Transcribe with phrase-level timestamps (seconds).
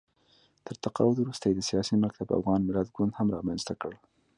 [0.65, 3.93] تر تقاعد وروسته یې د سیاسي مکتب افغان ملت ګوند هم رامنځته کړ